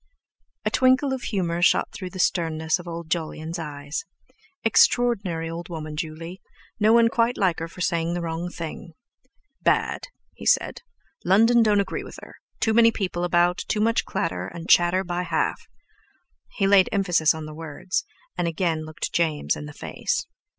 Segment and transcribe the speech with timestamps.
[0.65, 4.03] A twinkle of humour shot through the sternness of old Jolyon's eyes.
[4.63, 6.41] Extraordinary old woman, Juley!
[6.79, 8.93] No one quite like her for saying the wrong thing!
[9.61, 10.81] "Bad!" he said;
[11.23, 15.67] "London don't agree with her—too many people about, too much clatter and chatter by half."
[16.57, 18.03] He laid emphasis on the words,
[18.35, 20.25] and again looked James in the face.